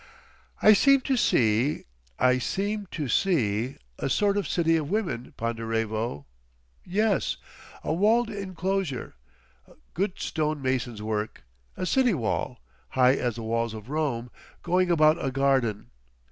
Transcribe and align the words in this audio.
"I 0.63 0.73
seem 0.73 1.01
to 1.01 1.15
see—I 1.15 2.39
seem 2.39 2.87
to 2.89 3.07
see—a 3.07 4.09
sort 4.09 4.35
of 4.35 4.47
City 4.47 4.75
of 4.75 4.89
Women, 4.89 5.35
Ponderevo. 5.37 6.25
Yes.... 6.83 7.37
A 7.83 7.93
walled 7.93 8.31
enclosure—good 8.31 10.17
stone 10.17 10.59
mason's 10.59 11.03
work—a 11.03 11.85
city 11.85 12.15
wall, 12.15 12.57
high 12.89 13.13
as 13.13 13.35
the 13.35 13.43
walls 13.43 13.75
of 13.75 13.91
Rome, 13.91 14.31
going 14.63 14.89
about 14.89 15.23
a 15.23 15.29
garden. 15.29 15.91